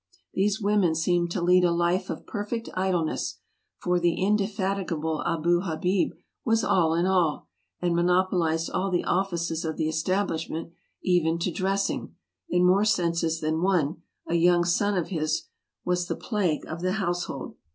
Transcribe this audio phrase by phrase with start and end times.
[0.33, 3.37] These women seemed to lead a life of perfect idleness,
[3.77, 7.49] for the indefatigable Abou Habib was all in all,
[7.83, 10.71] and monop olized all the offices of the establishment,
[11.03, 12.15] even to dressing,
[12.49, 15.43] in more senses than one, a young son of his
[15.83, 17.53] who was the plague of the household.